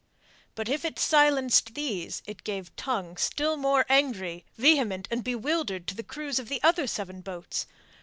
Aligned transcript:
But 0.55 0.67
if 0.67 0.83
it 0.83 0.97
silenced 0.97 1.75
these, 1.75 2.23
it 2.25 2.43
gave 2.43 2.75
tongue, 2.75 3.17
still 3.17 3.55
more 3.55 3.85
angry, 3.87 4.45
vehement, 4.57 5.07
and 5.11 5.23
bewildered 5.23 5.85
to 5.89 5.95
the 5.95 6.01
crews 6.01 6.39
of 6.39 6.49
the 6.49 6.59
other 6.63 6.87
seven 6.87 7.21
boats. 7.21 7.67